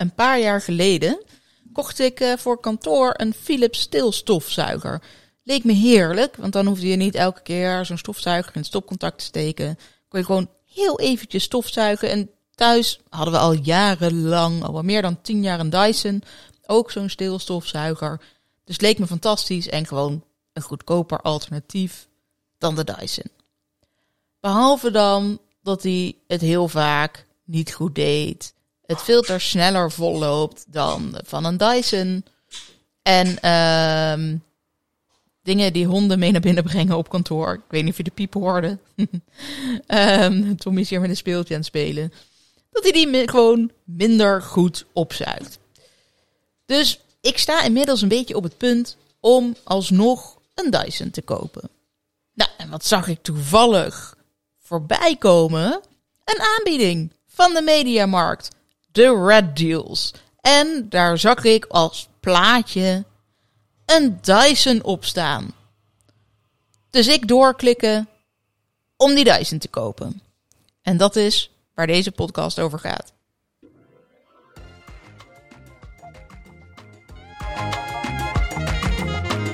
[0.00, 1.22] een paar jaar geleden
[1.72, 5.02] kocht ik eh, voor kantoor een Philips stilstofzuiger.
[5.42, 9.18] Leek me heerlijk, want dan hoefde je niet elke keer zo'n stofzuiger in het stopcontact
[9.18, 9.78] te steken.
[10.08, 12.10] Kon je gewoon heel eventjes stofzuigen.
[12.10, 16.22] En thuis hadden we al jarenlang, al meer dan tien jaar een Dyson.
[16.66, 18.20] Ook zo'n stilstofzuiger.
[18.64, 22.08] Dus leek me fantastisch en gewoon een goedkoper alternatief
[22.58, 23.30] dan de Dyson.
[24.40, 28.54] Behalve dan dat hij het heel vaak niet goed deed.
[28.90, 32.24] Het filter sneller volloopt dan van een Dyson.
[33.02, 34.36] En ehm
[35.42, 37.54] dingen die honden mee naar binnen brengen op kantoor.
[37.54, 38.78] Ik weet niet of je de piep hoorde.
[39.86, 42.12] um, Tommy is hier met een speeltje aan het spelen.
[42.70, 45.58] Dat hij die gewoon minder goed opzuigt.
[46.66, 51.70] Dus ik sta inmiddels een beetje op het punt om alsnog een Dyson te kopen.
[52.34, 54.16] Nou, en wat zag ik toevallig
[54.62, 55.80] voorbij komen?
[56.24, 58.58] Een aanbieding van de Mediamarkt.
[58.92, 60.12] De Red Deals.
[60.40, 63.04] En daar zag ik als plaatje
[63.86, 65.54] een Dyson op staan.
[66.90, 68.08] Dus ik doorklikken
[68.96, 70.22] om die Dyson te kopen.
[70.82, 73.12] En dat is waar deze podcast over gaat.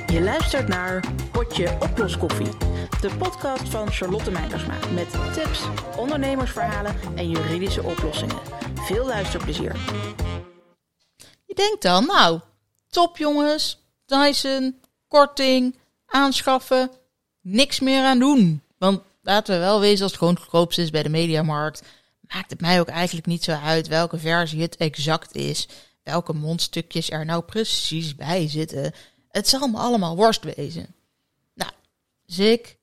[0.07, 2.49] Je luistert naar Potje Oploskoffie.
[3.01, 4.73] De podcast van Charlotte Meijersma.
[4.93, 5.61] Met tips,
[5.97, 8.39] ondernemersverhalen en juridische oplossingen.
[8.87, 9.75] Veel luisterplezier.
[11.45, 12.39] Je denkt dan, nou,
[12.89, 16.91] top jongens, Dyson, korting, aanschaffen,
[17.41, 18.61] niks meer aan doen.
[18.77, 21.83] Want laten we wel wezen, als het gewoon goedkoopst is bij de mediamarkt,
[22.21, 25.67] maakt het mij ook eigenlijk niet zo uit welke versie het exact is,
[26.03, 28.93] welke mondstukjes er nou precies bij zitten.
[29.29, 30.95] Het zal me allemaal worst wezen.
[31.53, 31.71] Nou,
[32.25, 32.77] dus ik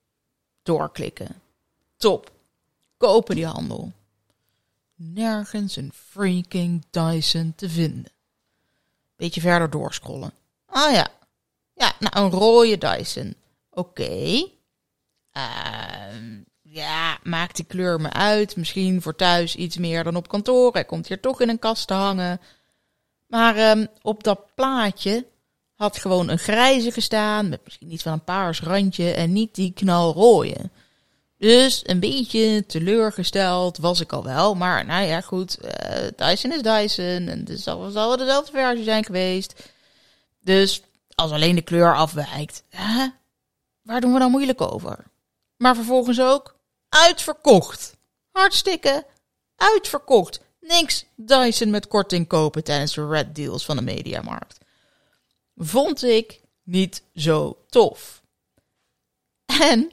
[0.62, 1.41] doorklikken.
[1.97, 2.30] Top.
[2.97, 3.92] Kopen die handel.
[4.97, 8.12] Nergens een freaking Dyson te vinden.
[9.17, 10.33] Beetje verder doorscrollen.
[10.67, 11.09] Ah ja.
[11.75, 13.37] Ja, nou, een rode Dyson.
[13.70, 14.47] Oké.
[15.31, 18.56] Ehm, ja, maakt die kleur me uit.
[18.56, 20.72] Misschien voor thuis iets meer dan op kantoor.
[20.72, 22.41] Hij komt hier toch in een kast te hangen.
[23.26, 25.26] Maar ehm, op dat plaatje
[25.75, 27.49] had gewoon een grijze gestaan.
[27.49, 29.11] Met misschien iets van een paars randje.
[29.11, 30.71] En niet die knalrooie.
[31.44, 34.55] Dus een beetje teleurgesteld was ik al wel.
[34.55, 35.59] Maar nou ja, goed.
[35.59, 37.28] eh, Dyson is Dyson.
[37.28, 39.55] En het zal zal dezelfde versie zijn geweest.
[40.41, 40.82] Dus
[41.15, 43.09] als alleen de kleur afwijkt, hè,
[43.82, 45.05] waar doen we dan moeilijk over?
[45.56, 46.56] Maar vervolgens ook
[46.88, 47.97] uitverkocht.
[48.32, 49.06] Hartstikke
[49.56, 50.41] uitverkocht.
[50.61, 54.59] Niks Dyson met korting kopen tijdens de red deals van de mediamarkt.
[55.56, 58.22] Vond ik niet zo tof.
[59.44, 59.91] En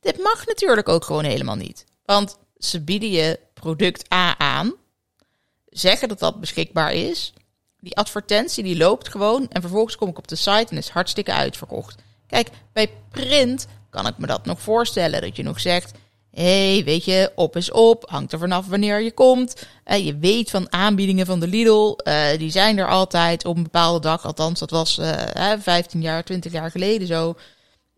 [0.00, 1.84] dit mag natuurlijk ook gewoon helemaal niet.
[2.04, 4.74] Want ze bieden je product A aan,
[5.68, 7.32] zeggen dat dat beschikbaar is.
[7.80, 11.32] Die advertentie die loopt gewoon en vervolgens kom ik op de site en is hartstikke
[11.32, 12.02] uitverkocht.
[12.26, 15.20] Kijk, bij print kan ik me dat nog voorstellen.
[15.20, 15.92] Dat je nog zegt,
[16.30, 19.66] hé, hey, weet je, op is op, hangt er vanaf wanneer je komt.
[19.84, 23.62] Eh, je weet van aanbiedingen van de Lidl, eh, die zijn er altijd op een
[23.62, 24.24] bepaalde dag.
[24.24, 27.36] Althans, dat was eh, 15 jaar, 20 jaar geleden zo.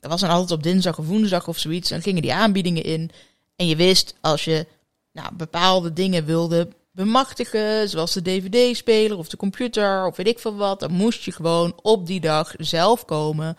[0.01, 1.89] Dat was dan altijd op dinsdag of woensdag of zoiets.
[1.89, 3.11] Dan gingen die aanbiedingen in.
[3.57, 4.67] En je wist, als je
[5.13, 10.57] nou, bepaalde dingen wilde bemachtigen, zoals de dvd-speler of de computer of weet ik veel
[10.57, 13.57] wat, dan moest je gewoon op die dag zelf komen.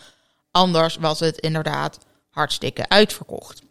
[0.52, 1.97] Anders was het inderdaad
[2.29, 3.62] hartstikke uitverkocht.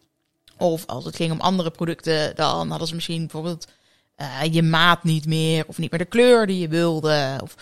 [0.56, 3.66] Of als het ging om andere producten, dan hadden ze misschien bijvoorbeeld
[4.14, 7.38] eh, je maat niet meer of niet meer de kleur die je wilde.
[7.42, 7.54] Of,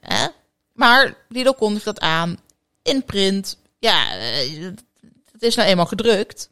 [0.00, 0.26] eh,
[0.72, 2.38] maar Lidl kondigt dat aan
[2.82, 3.56] in print.
[3.84, 4.64] Ja, eh,
[5.32, 6.48] het is nou eenmaal gedrukt.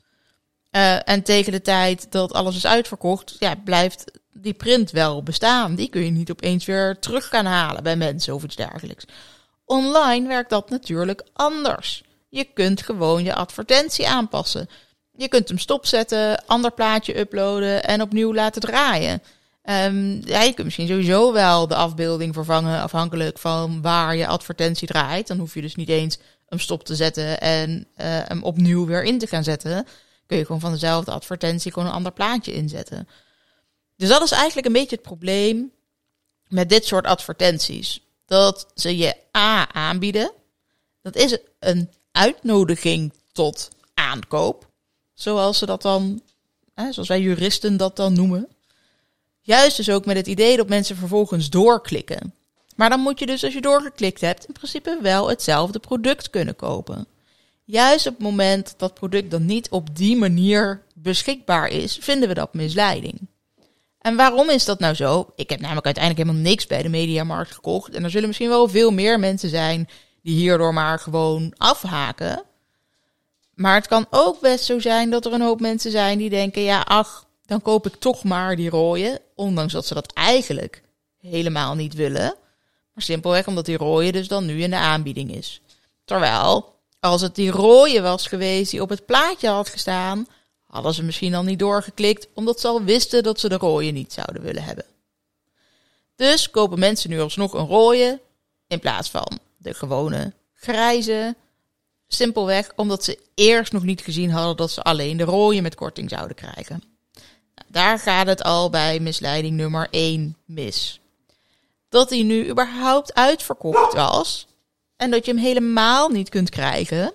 [0.70, 5.74] Uh, en tegen de tijd dat alles is uitverkocht, ja, blijft die print wel bestaan.
[5.74, 9.04] Die kun je niet opeens weer terug gaan halen bij mensen of iets dergelijks.
[9.64, 12.02] Online werkt dat natuurlijk anders.
[12.28, 14.68] Je kunt gewoon je advertentie aanpassen.
[15.16, 19.22] Je kunt hem stopzetten, ander plaatje uploaden en opnieuw laten draaien.
[19.64, 24.88] Um, ja, je kunt misschien sowieso wel de afbeelding vervangen afhankelijk van waar je advertentie
[24.88, 25.26] draait.
[25.26, 26.18] Dan hoef je dus niet eens
[26.52, 29.86] hem stop te zetten en uh, hem opnieuw weer in te gaan zetten.
[30.26, 33.08] Kun je gewoon van dezelfde advertentie gewoon een ander plaatje inzetten.
[33.96, 35.72] Dus dat is eigenlijk een beetje het probleem
[36.48, 38.00] met dit soort advertenties.
[38.26, 40.32] Dat ze je A aanbieden.
[41.02, 44.68] Dat is een uitnodiging tot aankoop.
[45.14, 46.22] Zoals ze dat dan,
[46.74, 48.48] hè, zoals wij juristen dat dan noemen.
[49.40, 52.34] Juist dus ook met het idee dat mensen vervolgens doorklikken.
[52.76, 56.56] Maar dan moet je dus, als je doorgeklikt hebt, in principe wel hetzelfde product kunnen
[56.56, 57.06] kopen.
[57.64, 62.28] Juist op het moment dat dat product dan niet op die manier beschikbaar is, vinden
[62.28, 63.28] we dat misleiding.
[63.98, 65.32] En waarom is dat nou zo?
[65.36, 67.94] Ik heb namelijk uiteindelijk helemaal niks bij de mediamarkt gekocht.
[67.94, 69.88] En er zullen misschien wel veel meer mensen zijn
[70.22, 72.42] die hierdoor maar gewoon afhaken.
[73.54, 76.62] Maar het kan ook best zo zijn dat er een hoop mensen zijn die denken:
[76.62, 79.20] ja, ach, dan koop ik toch maar die rode.
[79.34, 80.82] Ondanks dat ze dat eigenlijk
[81.20, 82.34] helemaal niet willen.
[82.94, 85.60] Maar simpelweg omdat die rode dus dan nu in de aanbieding is.
[86.04, 90.26] Terwijl, als het die rode was geweest die op het plaatje had gestaan,
[90.66, 94.12] hadden ze misschien al niet doorgeklikt, omdat ze al wisten dat ze de rode niet
[94.12, 94.84] zouden willen hebben.
[96.16, 98.20] Dus kopen mensen nu alsnog een rode
[98.66, 101.36] in plaats van de gewone grijze.
[102.08, 106.10] Simpelweg omdat ze eerst nog niet gezien hadden dat ze alleen de rode met korting
[106.10, 106.82] zouden krijgen.
[107.54, 111.00] Nou, daar gaat het al bij misleiding nummer 1 mis.
[111.92, 114.46] Dat hij nu überhaupt uitverkocht was
[114.96, 117.12] en dat je hem helemaal niet kunt krijgen,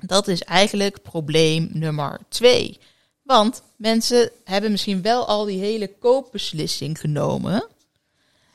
[0.00, 2.78] dat is eigenlijk probleem nummer 2.
[3.22, 7.66] Want mensen hebben misschien wel al die hele koopbeslissing genomen.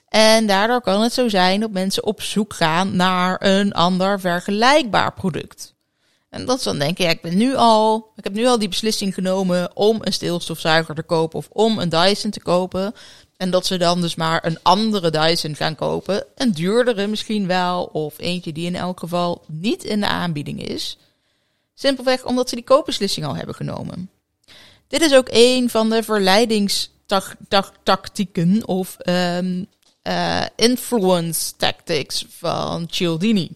[0.07, 5.13] En daardoor kan het zo zijn dat mensen op zoek gaan naar een ander vergelijkbaar
[5.13, 5.73] product.
[6.29, 8.69] En dat ze dan denken, ja, ik ben nu al, ik heb nu al die
[8.69, 12.93] beslissing genomen om een stilstofzuiger te kopen of om een Dyson te kopen.
[13.41, 16.25] En dat ze dan dus maar een andere Dyson gaan kopen.
[16.35, 20.97] Een duurdere misschien wel, of eentje die in elk geval niet in de aanbieding is.
[21.73, 24.09] Simpelweg omdat ze die koopbeslissing al hebben genomen.
[24.87, 29.65] Dit is ook een van de verleidingstactieken of um,
[30.03, 33.49] uh, influence tactics van Cialdini.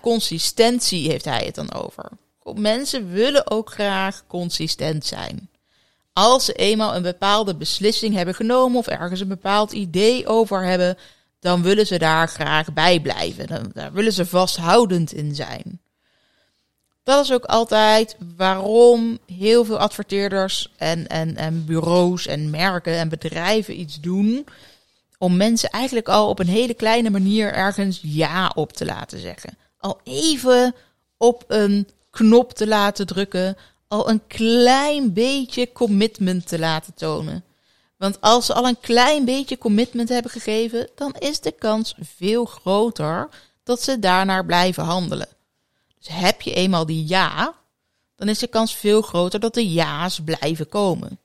[0.00, 2.08] Consistentie heeft hij het dan over.
[2.54, 5.48] Mensen willen ook graag consistent zijn.
[6.14, 10.98] Als ze eenmaal een bepaalde beslissing hebben genomen of ergens een bepaald idee over hebben,
[11.40, 13.46] dan willen ze daar graag bij blijven.
[13.46, 15.80] Dan, daar willen ze vasthoudend in zijn.
[17.02, 23.08] Dat is ook altijd waarom heel veel adverteerders en, en, en bureaus en merken en
[23.08, 24.46] bedrijven iets doen
[25.18, 29.56] om mensen eigenlijk al op een hele kleine manier ergens ja op te laten zeggen.
[29.78, 30.74] Al even
[31.16, 33.56] op een knop te laten drukken,
[33.94, 37.44] al een klein beetje commitment te laten tonen.
[37.96, 42.44] Want als ze al een klein beetje commitment hebben gegeven, dan is de kans veel
[42.44, 43.28] groter
[43.62, 45.28] dat ze daarnaar blijven handelen.
[45.98, 47.54] Dus heb je eenmaal die ja,
[48.16, 51.18] dan is de kans veel groter dat de ja's blijven komen.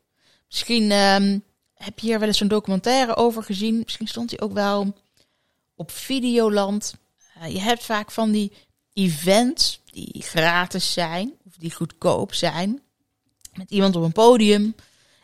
[0.48, 1.44] Misschien um,
[1.74, 3.82] heb je hier wel eens zo'n documentaire over gezien.
[3.84, 4.94] Misschien stond hij ook wel
[5.76, 6.94] op Videoland.
[7.38, 8.52] Uh, je hebt vaak van die
[8.94, 12.82] events die gratis zijn die goedkoop zijn.
[13.54, 14.76] Met iemand op een podium.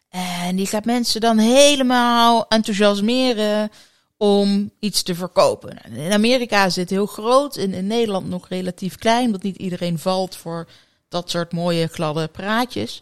[0.10, 3.72] En die gaat mensen dan helemaal enthousiasmeren
[4.18, 5.78] om iets te verkopen.
[5.92, 10.00] In Amerika is dit heel groot, in, in Nederland nog relatief klein, omdat niet iedereen
[10.00, 10.68] valt voor
[11.10, 13.02] dat soort mooie gladde praatjes.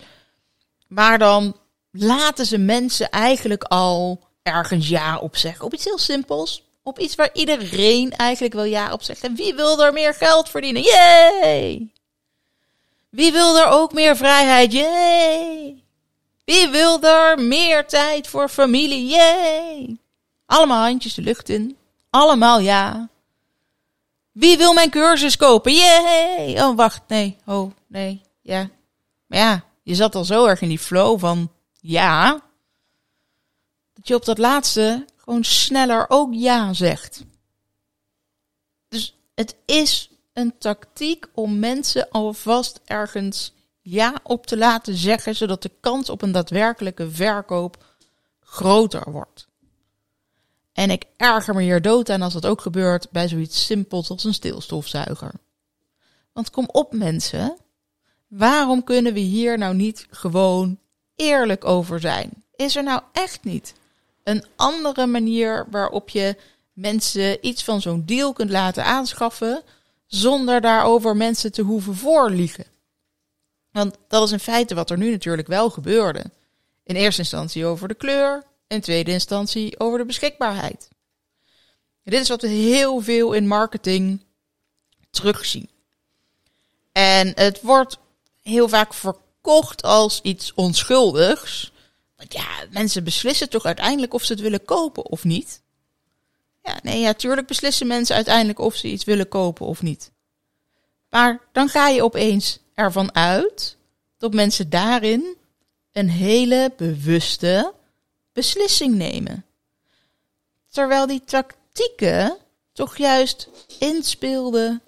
[0.88, 1.56] Maar dan
[1.92, 5.66] laten ze mensen eigenlijk al ergens ja op zeggen.
[5.66, 6.64] Op iets heel simpels.
[6.84, 9.24] Op iets waar iedereen eigenlijk wel ja op zegt.
[9.24, 10.82] En wie wil er meer geld verdienen?
[10.82, 11.92] Yay!
[13.14, 14.72] Wie wil er ook meer vrijheid?
[14.72, 15.84] Yay!
[16.46, 19.08] Wie wil er meer tijd voor familie?
[19.08, 19.98] Yay!
[20.46, 21.78] Allemaal handjes de lucht in.
[22.10, 23.10] Allemaal ja.
[24.32, 25.74] Wie wil mijn cursus kopen?
[25.74, 26.62] Yay!
[26.62, 27.02] Oh, wacht.
[27.08, 27.38] Nee.
[27.46, 28.22] Oh, nee.
[28.42, 28.70] Ja.
[29.28, 32.42] Maar ja, je zat al zo erg in die flow van ja,
[33.94, 37.24] dat je op dat laatste gewoon sneller ook ja zegt.
[38.88, 45.62] Dus het is een tactiek om mensen alvast ergens ja op te laten zeggen, zodat
[45.62, 47.84] de kans op een daadwerkelijke verkoop
[48.40, 49.48] groter wordt.
[50.74, 54.24] En ik erger me hier dood aan als dat ook gebeurt bij zoiets simpels als
[54.24, 55.32] een stilstofzuiger.
[56.32, 57.58] Want kom op mensen,
[58.28, 60.80] waarom kunnen we hier nou niet gewoon
[61.16, 62.44] eerlijk over zijn?
[62.56, 63.74] Is er nou echt niet
[64.24, 66.36] een andere manier waarop je
[66.74, 69.64] mensen iets van zo'n deal kunt laten aanschaffen
[70.16, 72.66] zonder daarover mensen te hoeven voorliegen?
[73.72, 76.24] Want dat is in feite wat er nu natuurlijk wel gebeurde.
[76.84, 80.90] In eerste instantie over de kleur, in tweede instantie over de beschikbaarheid.
[82.04, 84.24] dit is wat we heel veel in marketing
[85.10, 85.70] terugzien.
[86.92, 87.98] En het wordt
[88.42, 91.72] heel vaak verkocht kocht als iets onschuldigs.
[92.16, 95.62] Want ja, mensen beslissen toch uiteindelijk of ze het willen kopen of niet.
[96.64, 100.12] Ja, nee, ja, tuurlijk beslissen mensen uiteindelijk of ze iets willen kopen of niet.
[101.10, 103.78] Maar dan ga je opeens ervan uit
[104.18, 105.36] dat mensen daarin
[105.92, 107.74] een hele bewuste
[108.34, 109.46] beslissing nemen.
[110.70, 112.38] Terwijl die tactieken
[112.74, 114.82] toch juist inspeelden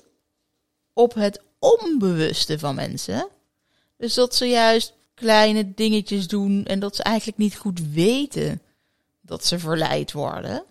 [0.94, 3.28] op het onbewuste van mensen.
[3.98, 8.62] Dus dat ze juist kleine dingetjes doen en dat ze eigenlijk niet goed weten
[9.22, 10.64] dat ze verleid worden.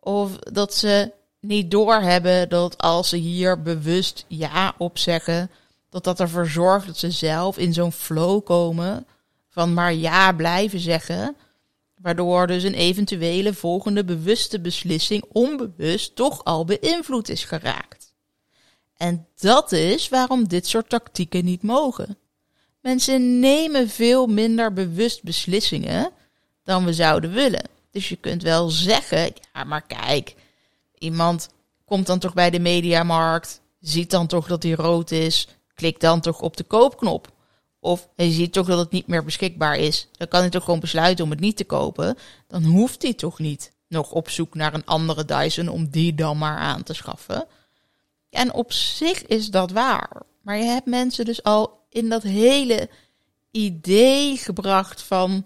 [0.00, 5.50] Of dat ze niet doorhebben dat als ze hier bewust ja op zeggen,
[5.88, 9.06] dat dat ervoor zorgt dat ze zelf in zo'n flow komen
[9.48, 11.36] van maar ja blijven zeggen.
[12.00, 18.14] Waardoor dus een eventuele volgende bewuste beslissing onbewust toch al beïnvloed is geraakt.
[18.96, 22.18] En dat is waarom dit soort tactieken niet mogen.
[22.80, 26.10] Mensen nemen veel minder bewust beslissingen
[26.64, 27.68] dan we zouden willen.
[27.90, 30.34] Dus je kunt wel zeggen, ja maar kijk,
[30.98, 31.48] iemand
[31.84, 36.20] komt dan toch bij de mediamarkt, ziet dan toch dat hij rood is, klikt dan
[36.20, 37.32] toch op de koopknop.
[37.80, 40.08] Of hij ziet toch dat het niet meer beschikbaar is.
[40.12, 42.16] Dan kan hij toch gewoon besluiten om het niet te kopen.
[42.46, 46.38] Dan hoeft hij toch niet nog op zoek naar een andere Dyson om die dan
[46.38, 47.46] maar aan te schaffen.
[48.30, 50.22] En op zich is dat waar.
[50.42, 52.88] Maar je hebt mensen dus al in dat hele
[53.50, 55.44] idee gebracht van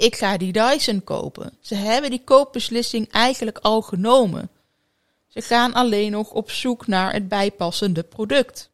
[0.00, 1.52] ik ga die Dyson kopen.
[1.60, 4.50] Ze hebben die koopbeslissing eigenlijk al genomen.
[5.28, 8.70] Ze gaan alleen nog op zoek naar het bijpassende product.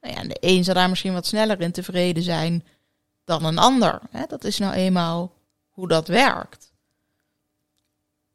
[0.00, 2.64] Nou ja, de een zal daar misschien wat sneller in tevreden zijn
[3.24, 4.00] dan een ander.
[4.28, 5.32] Dat is nou eenmaal
[5.68, 6.72] hoe dat werkt.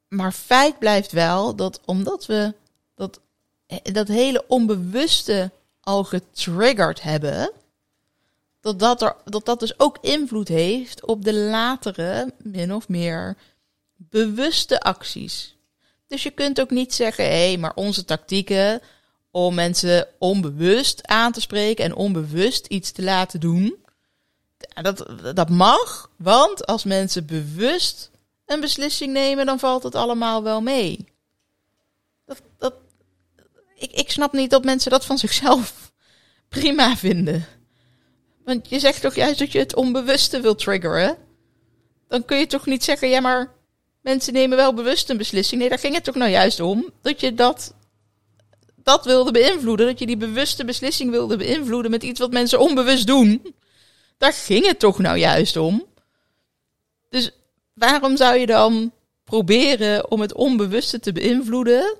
[0.08, 2.54] Maar feit blijft wel dat omdat we
[2.96, 3.20] dat,
[3.84, 7.52] dat hele onbewuste al getriggerd hebben,
[8.64, 13.38] dat dat, er, dat dat dus ook invloed heeft op de latere, min of meer
[13.96, 15.56] bewuste acties.
[16.08, 18.82] Dus je kunt ook niet zeggen, hé, hey, maar onze tactieken
[19.32, 23.76] om mensen onbewust aan te spreken en onbewust iets te laten doen.
[24.82, 25.06] Dat,
[25.36, 28.12] dat mag, want als mensen bewust
[28.46, 31.06] een beslissing nemen, dan valt het allemaal wel mee.
[32.26, 32.74] Dat, dat,
[33.76, 35.92] ik, ik snap niet dat mensen dat van zichzelf
[36.50, 37.46] prima vinden.
[38.46, 41.18] Want je zegt toch juist dat je het onbewuste wil triggeren?
[42.08, 43.52] Dan kun je toch niet zeggen, ja maar
[44.02, 45.60] mensen nemen wel bewust een beslissing.
[45.62, 46.92] Nee, daar ging het toch nou juist om.
[47.02, 47.74] Dat je dat
[48.84, 49.86] dat wilde beïnvloeden.
[49.86, 53.56] Dat je die bewuste beslissing wilde beïnvloeden met iets wat mensen onbewust doen.
[54.18, 55.86] Daar ging het toch nou juist om.
[57.10, 57.32] Dus
[57.74, 58.92] waarom zou je dan
[59.24, 61.96] proberen om het onbewuste te beïnvloeden,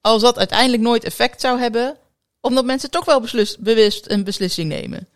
[0.00, 1.96] als dat uiteindelijk nooit effect zou hebben,
[2.40, 3.20] omdat mensen toch wel
[3.58, 5.08] bewust een beslissing nemen?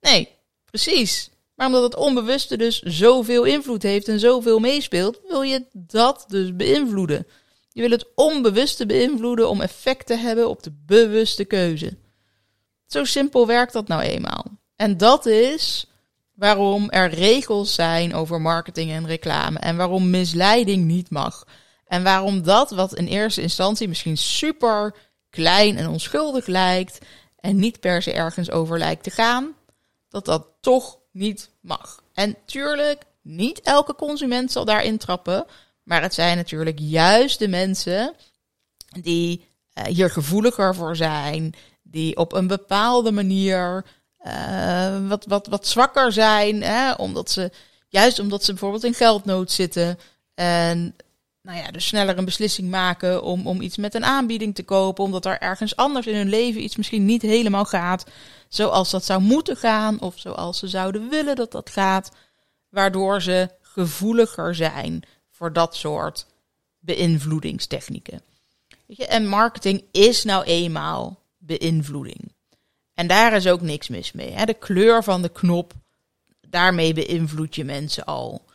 [0.00, 0.28] Nee,
[0.64, 1.30] precies.
[1.54, 6.56] Maar omdat het onbewuste dus zoveel invloed heeft en zoveel meespeelt, wil je dat dus
[6.56, 7.26] beïnvloeden.
[7.68, 11.96] Je wil het onbewuste beïnvloeden om effect te hebben op de bewuste keuze.
[12.86, 14.44] Zo simpel werkt dat nou eenmaal.
[14.76, 15.86] En dat is
[16.34, 21.44] waarom er regels zijn over marketing en reclame en waarom misleiding niet mag.
[21.86, 24.94] En waarom dat wat in eerste instantie misschien super
[25.30, 26.98] klein en onschuldig lijkt
[27.36, 29.54] en niet per se ergens over lijkt te gaan,
[30.08, 32.02] dat dat toch niet mag.
[32.14, 35.46] En tuurlijk, niet elke consument zal daarin trappen,
[35.82, 38.14] maar het zijn natuurlijk juist de mensen
[39.00, 39.44] die
[39.78, 43.84] uh, hier gevoeliger voor zijn, die op een bepaalde manier
[44.26, 47.50] uh, wat, wat, wat zwakker zijn, hè, omdat ze,
[47.88, 49.98] juist omdat ze bijvoorbeeld in geldnood zitten
[50.34, 50.96] en
[51.42, 55.04] nou ja, dus sneller een beslissing maken om, om iets met een aanbieding te kopen,
[55.04, 58.04] omdat er ergens anders in hun leven iets misschien niet helemaal gaat
[58.48, 62.10] zoals dat zou moeten gaan of zoals ze zouden willen dat dat gaat,
[62.68, 66.26] waardoor ze gevoeliger zijn voor dat soort
[66.78, 68.22] beïnvloedingstechnieken.
[68.96, 72.32] En marketing is nou eenmaal beïnvloeding.
[72.94, 74.30] En daar is ook niks mis mee.
[74.30, 74.44] Hè?
[74.44, 75.72] De kleur van de knop,
[76.48, 78.46] daarmee beïnvloed je mensen al.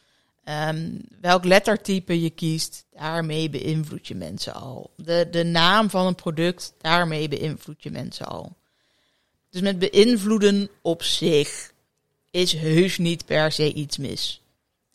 [0.49, 4.91] Um, welk lettertype je kiest, daarmee beïnvloed je mensen al.
[4.95, 8.55] De, de naam van een product, daarmee beïnvloed je mensen al.
[9.53, 11.71] Dus met beïnvloeden op zich
[12.31, 14.41] is heus niet per se iets mis.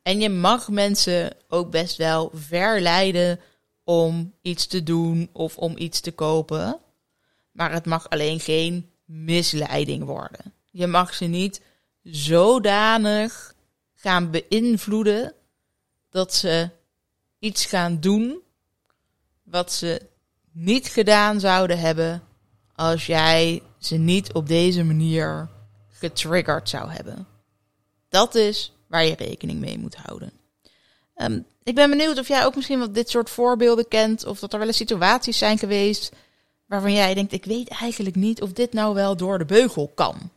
[0.03, 3.41] En je mag mensen ook best wel verleiden
[3.85, 6.81] om iets te doen of om iets te kopen.
[7.53, 10.55] Maar het mag alleen geen misleiding worden.
[10.71, 11.61] Je mag ze niet
[12.03, 13.55] zodanig
[13.95, 15.35] gaan beïnvloeden
[16.11, 16.71] dat ze
[17.39, 18.41] iets gaan doen
[19.43, 20.03] wat ze
[20.53, 22.23] niet gedaan zouden hebben
[22.75, 25.49] als jij ze niet op deze manier
[25.89, 27.27] getriggerd zou hebben.
[28.09, 30.33] Dat is waar je rekening mee moet houden.
[31.17, 34.27] Um, ik ben benieuwd of jij ook misschien wat dit soort voorbeelden kent.
[34.27, 36.13] Of dat er wel eens situaties zijn geweest
[36.67, 40.31] waarvan jij denkt: ik weet eigenlijk niet of dit nou wel door de beugel kan.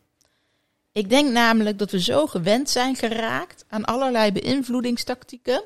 [0.92, 5.64] Ik denk namelijk dat we zo gewend zijn geraakt aan allerlei beïnvloedingstactieken,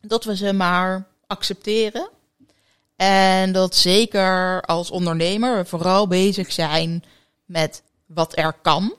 [0.00, 2.08] dat we ze maar accepteren.
[2.96, 7.04] En dat zeker als ondernemer we vooral bezig zijn
[7.44, 8.94] met wat er kan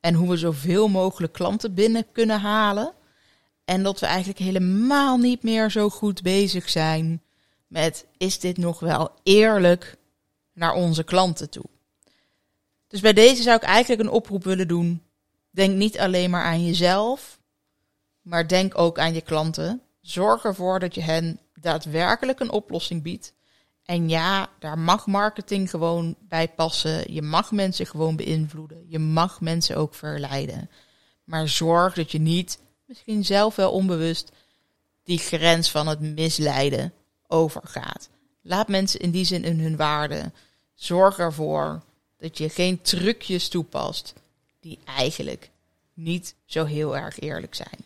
[0.00, 2.92] En hoe we zoveel mogelijk klanten binnen kunnen halen.
[3.64, 7.22] En dat we eigenlijk helemaal niet meer zo goed bezig zijn
[7.74, 9.96] met is dit nog wel eerlijk
[10.52, 11.64] naar onze klanten toe.
[12.88, 15.02] Dus bij deze zou ik eigenlijk een oproep willen doen.
[15.50, 17.38] Denk niet alleen maar aan jezelf,
[18.22, 19.82] maar denk ook aan je klanten.
[20.00, 23.32] Zorg ervoor dat je hen daadwerkelijk een oplossing biedt.
[23.84, 27.12] En ja, daar mag marketing gewoon bij passen.
[27.12, 28.84] Je mag mensen gewoon beïnvloeden.
[28.88, 30.70] Je mag mensen ook verleiden.
[31.24, 34.32] Maar zorg dat je niet, misschien zelf wel onbewust,
[35.02, 36.92] die grens van het misleiden
[37.26, 38.08] overgaat.
[38.42, 40.32] Laat mensen in die zin in hun waarde.
[40.74, 41.82] Zorg ervoor
[42.18, 44.14] dat je geen trucjes toepast
[44.60, 45.50] die eigenlijk
[45.94, 47.84] niet zo heel erg eerlijk zijn.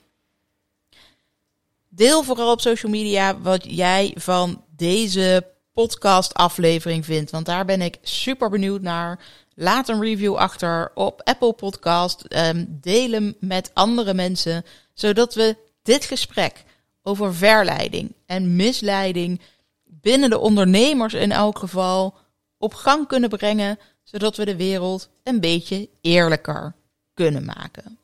[1.89, 7.83] Deel vooral op social media wat jij van deze podcast aflevering vindt, want daar ben
[7.83, 9.21] ik super benieuwd naar.
[9.55, 12.25] Laat een review achter op Apple Podcast.
[12.29, 14.65] Um, deel hem met andere mensen,
[14.95, 16.65] zodat we dit gesprek
[17.03, 19.41] over verleiding en misleiding
[19.85, 22.15] binnen de ondernemers in elk geval
[22.59, 26.75] op gang kunnen brengen, zodat we de wereld een beetje eerlijker
[27.15, 27.99] kunnen maken.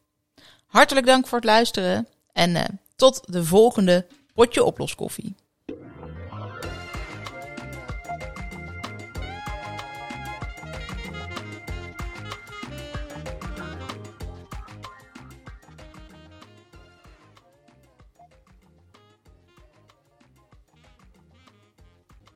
[0.66, 2.62] Hartelijk dank voor het luisteren en uh,
[3.04, 5.34] tot de volgende potje oploskoffie.